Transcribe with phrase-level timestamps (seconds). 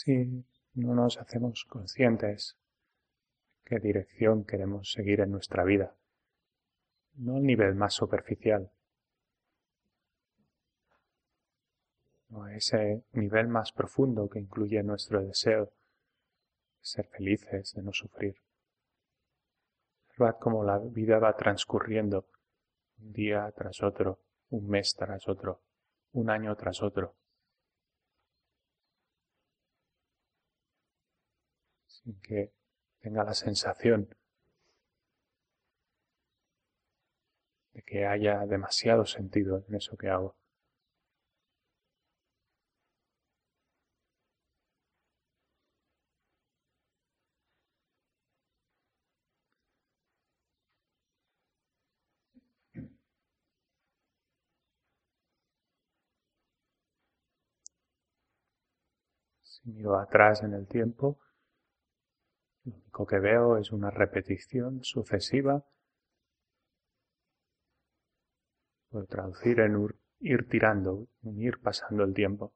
[0.00, 2.56] si no nos hacemos conscientes
[3.64, 5.94] qué dirección queremos seguir en nuestra vida,
[7.16, 8.70] no al nivel más superficial,
[12.30, 15.72] no a ese nivel más profundo que incluye nuestro deseo de
[16.80, 18.36] ser felices, de no sufrir.
[20.08, 22.26] Observad cómo la vida va transcurriendo
[23.00, 24.18] un día tras otro,
[24.48, 25.60] un mes tras otro,
[26.12, 27.19] un año tras otro.
[32.04, 32.52] Sin que
[33.00, 34.08] tenga la sensación
[37.72, 40.36] de que haya demasiado sentido en eso que hago.
[59.42, 61.18] Si miro atrás en el tiempo,
[62.70, 65.64] lo único que veo es una repetición sucesiva.
[68.90, 69.88] Puedo traducir en
[70.20, 72.52] ir tirando, en ir pasando el tiempo.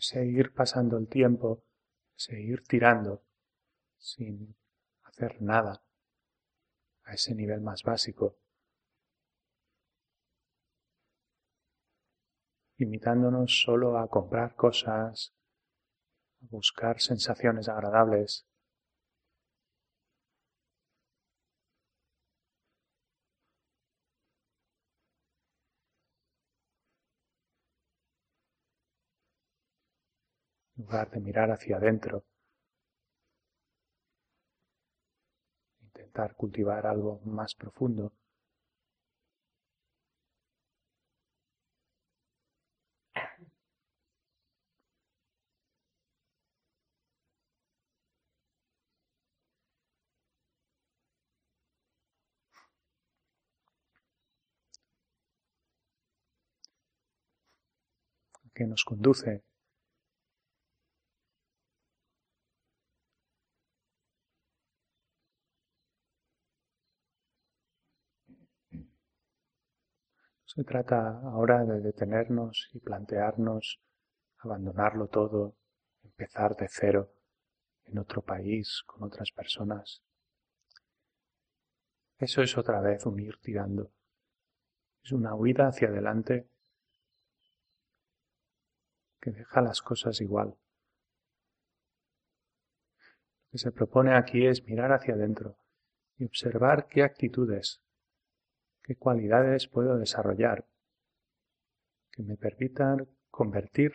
[0.00, 1.64] Seguir pasando el tiempo,
[2.14, 3.22] seguir tirando
[3.96, 4.56] sin
[5.02, 5.82] hacer nada
[7.04, 8.36] a ese nivel más básico,
[12.76, 15.34] limitándonos solo a comprar cosas,
[16.42, 18.47] a buscar sensaciones agradables,
[30.88, 32.24] lugar de mirar hacia adentro,
[35.82, 38.12] intentar cultivar algo más profundo.
[58.54, 59.44] que nos conduce
[70.48, 73.82] Se trata ahora de detenernos y plantearnos
[74.38, 75.54] abandonarlo todo,
[76.02, 77.12] empezar de cero
[77.84, 80.02] en otro país, con otras personas.
[82.16, 83.92] Eso es otra vez un ir tirando.
[85.04, 86.48] Es una huida hacia adelante
[89.20, 90.56] que deja las cosas igual.
[93.42, 95.58] Lo que se propone aquí es mirar hacia adentro
[96.16, 97.82] y observar qué actitudes,
[98.88, 100.66] qué cualidades puedo desarrollar
[102.10, 103.92] que me permitan convertir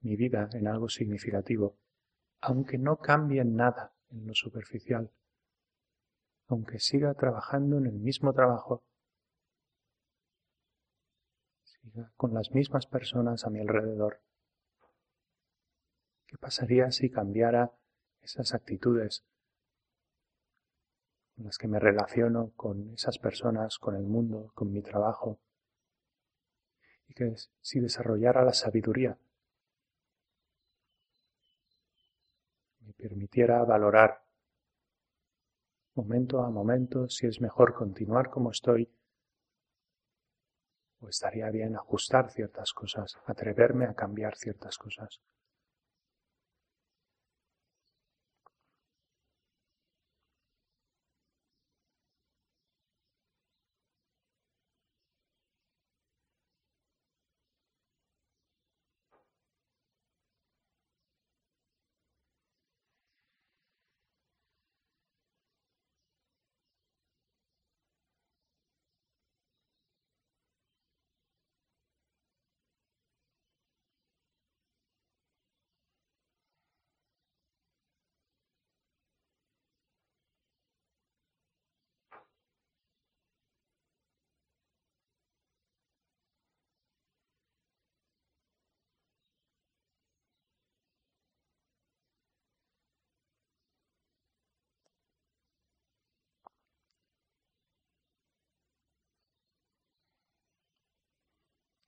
[0.00, 1.76] mi vida en algo significativo,
[2.40, 5.10] aunque no cambie nada en lo superficial,
[6.46, 8.84] aunque siga trabajando en el mismo trabajo,
[11.64, 14.22] siga con las mismas personas a mi alrededor.
[16.28, 17.72] ¿Qué pasaría si cambiara
[18.22, 19.24] esas actitudes
[21.36, 25.38] con las que me relaciono con esas personas, con el mundo, con mi trabajo,
[27.08, 29.18] y que si desarrollara la sabiduría,
[32.80, 34.24] me permitiera valorar
[35.94, 38.90] momento a momento si es mejor continuar como estoy
[41.00, 45.20] o estaría bien ajustar ciertas cosas, atreverme a cambiar ciertas cosas.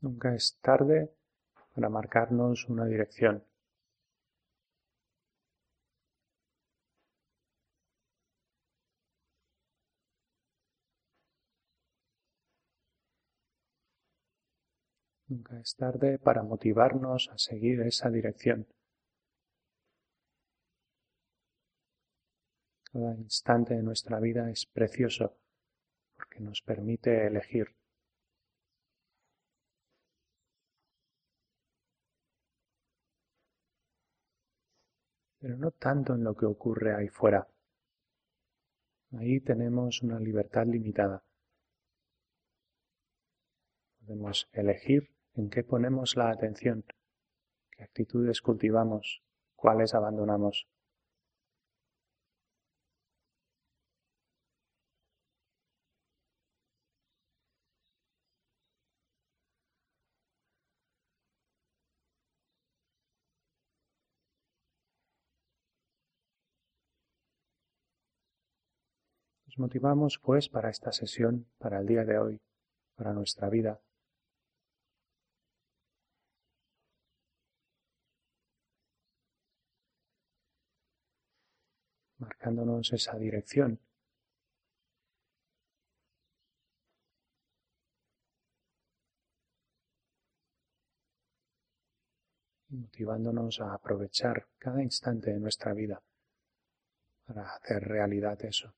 [0.01, 1.13] Nunca es tarde
[1.75, 3.45] para marcarnos una dirección.
[15.29, 18.67] Nunca es tarde para motivarnos a seguir esa dirección.
[22.93, 25.37] Cada instante de nuestra vida es precioso
[26.17, 27.78] porque nos permite elegir.
[35.41, 37.47] Pero no tanto en lo que ocurre ahí fuera.
[39.13, 41.23] Ahí tenemos una libertad limitada.
[44.01, 46.85] Podemos elegir en qué ponemos la atención,
[47.71, 49.23] qué actitudes cultivamos,
[49.55, 50.67] cuáles abandonamos.
[69.59, 72.41] Motivamos pues para esta sesión, para el día de hoy,
[72.95, 73.81] para nuestra vida,
[82.19, 83.81] marcándonos esa dirección.
[92.71, 96.03] motivándonos a aprovechar cada instante de nuestra vida
[97.27, 98.75] para hacer realidad eso.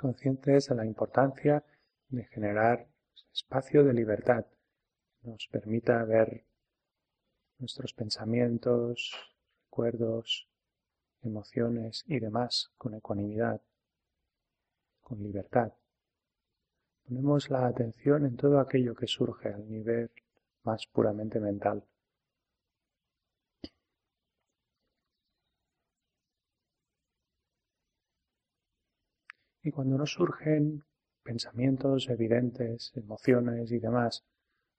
[0.00, 1.62] Conscientes de la importancia
[2.08, 2.88] de generar
[3.34, 4.46] espacio de libertad
[5.20, 6.42] que nos permita ver
[7.58, 9.12] nuestros pensamientos,
[9.66, 10.48] recuerdos,
[11.22, 13.60] emociones y demás con ecuanimidad,
[15.02, 15.70] con libertad.
[17.06, 20.10] Ponemos la atención en todo aquello que surge al nivel
[20.62, 21.84] más puramente mental.
[29.62, 30.84] Y cuando nos surgen
[31.22, 34.24] pensamientos evidentes, emociones y demás,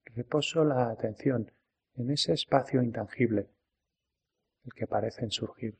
[0.05, 1.51] reposo la atención
[1.95, 3.47] en ese espacio intangible,
[4.65, 5.77] el que parecen surgir.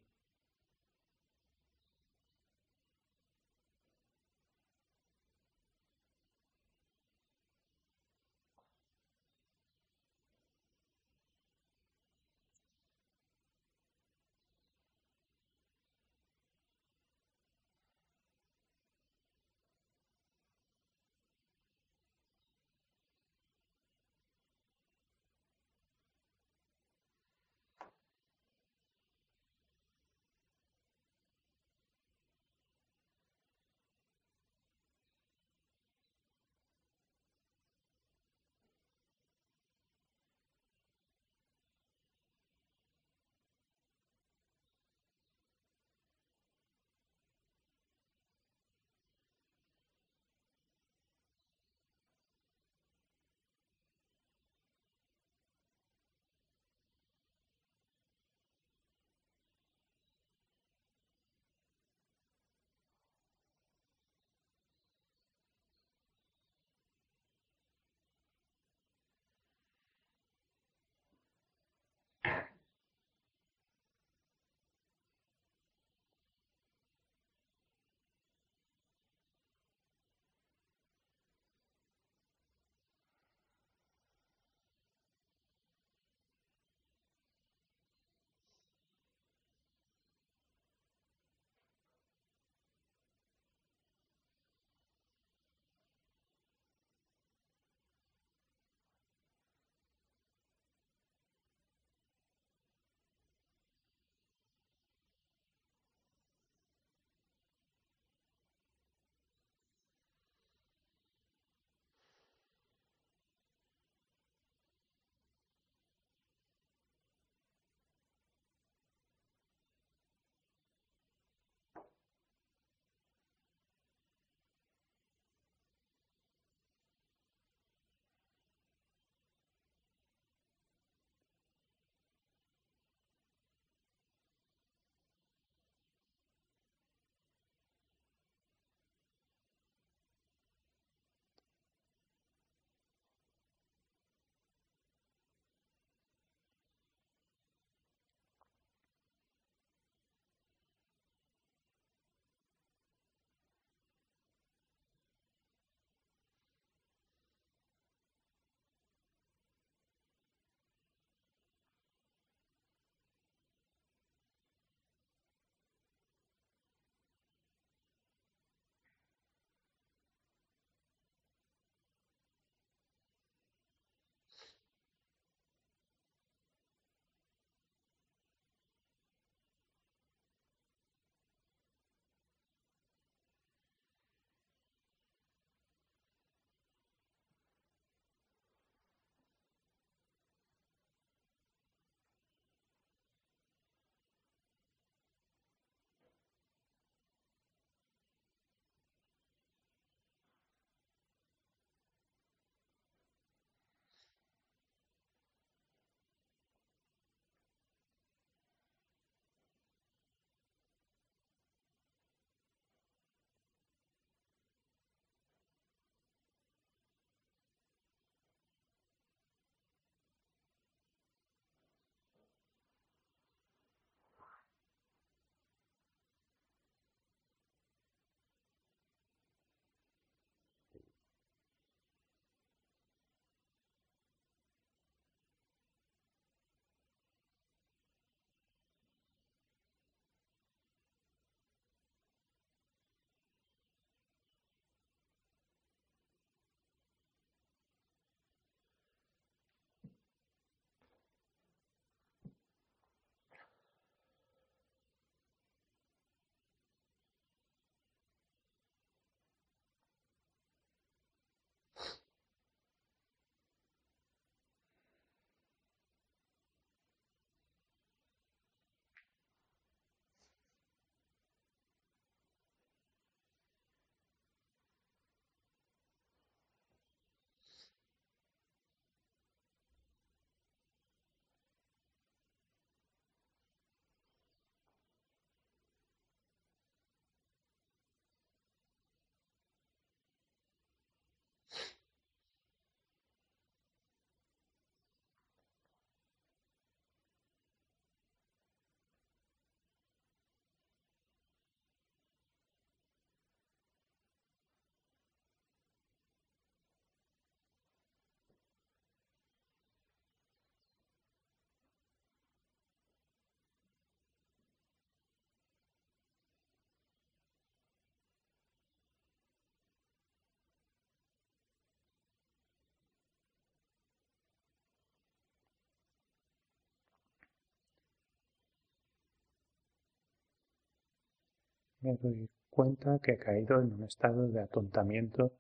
[331.82, 335.34] Me doy cuenta que he caído en un estado de atontamiento.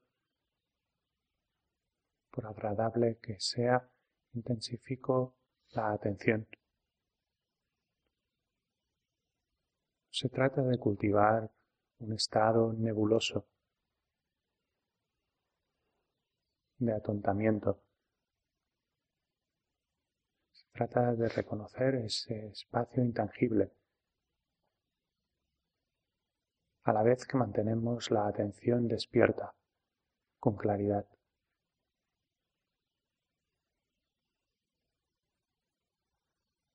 [2.31, 3.89] Por agradable que sea,
[4.33, 5.35] intensifico
[5.71, 6.47] la atención.
[10.09, 11.51] Se trata de cultivar
[11.99, 13.47] un estado nebuloso
[16.77, 17.83] de atontamiento.
[20.51, 23.71] Se trata de reconocer ese espacio intangible
[26.83, 29.53] a la vez que mantenemos la atención despierta,
[30.39, 31.05] con claridad.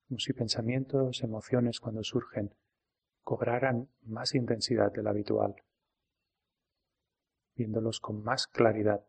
[0.07, 2.55] Como si pensamientos, emociones cuando surgen
[3.23, 5.55] cobraran más intensidad de la habitual,
[7.55, 9.03] viéndolos con más claridad.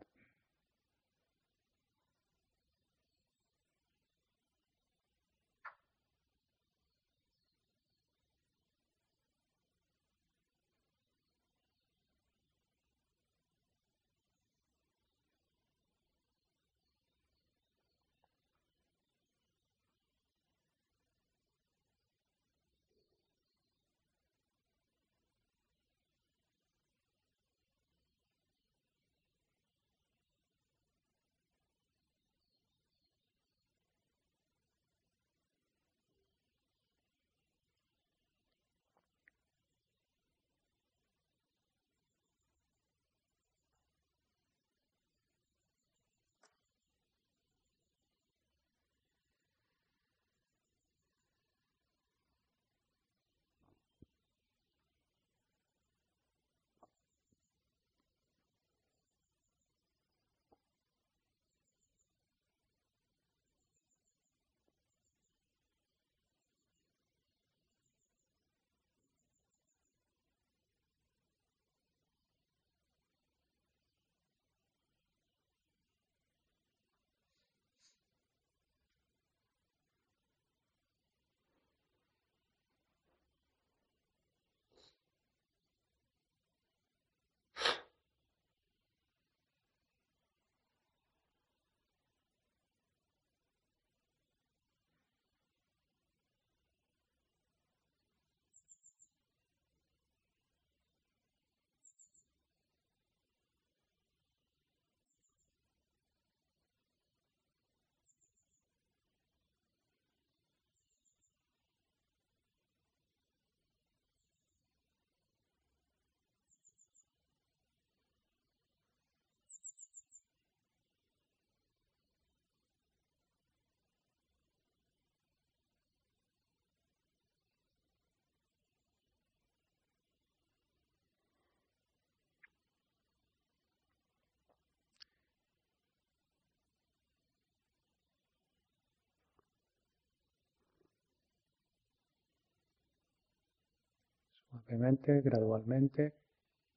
[144.68, 146.12] Suavemente, gradualmente,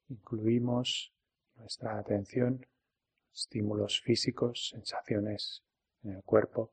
[0.07, 1.13] incluimos
[1.57, 2.65] nuestra atención,
[3.33, 5.61] estímulos físicos, sensaciones
[6.03, 6.71] en el cuerpo.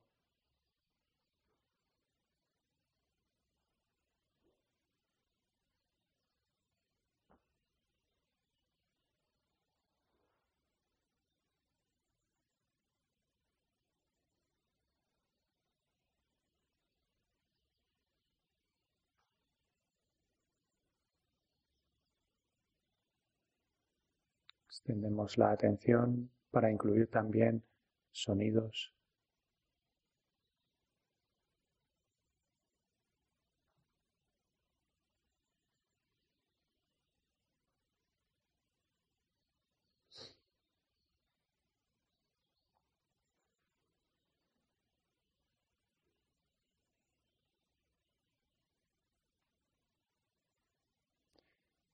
[24.79, 27.65] Extendemos la atención para incluir también
[28.13, 28.95] sonidos.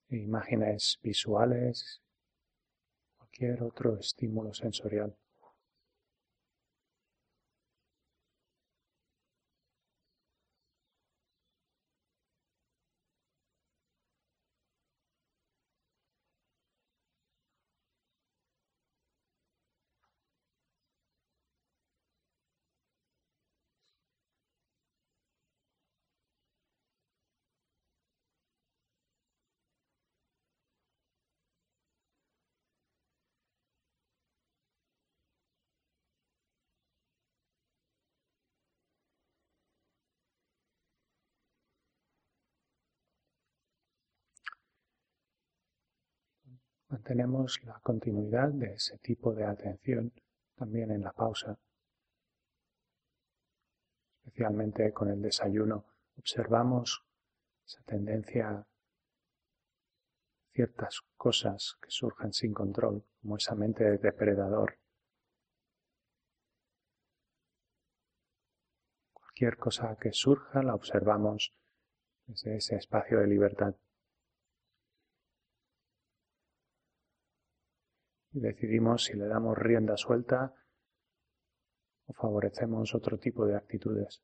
[0.09, 2.04] imágenes visuales
[3.37, 5.13] cualquier otro estímulo sensorial.
[46.89, 50.13] Mantenemos la continuidad de ese tipo de atención
[50.55, 51.57] también en la pausa,
[54.23, 55.85] especialmente con el desayuno.
[56.17, 57.03] Observamos
[57.65, 58.67] esa tendencia a
[60.53, 64.77] ciertas cosas que surgen sin control, como esa mente de depredador.
[69.11, 71.51] Cualquier cosa que surja la observamos
[72.27, 73.75] desde ese espacio de libertad.
[78.35, 80.53] Y decidimos si le damos rienda suelta
[82.05, 84.21] o favorecemos otro tipo de actitudes.